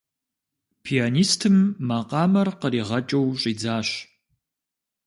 [0.83, 1.55] Пианистым
[1.87, 3.89] макъамэр къригъэкӀыу щӀидзащ.